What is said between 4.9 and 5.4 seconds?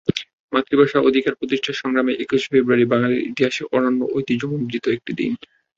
একটি দিন।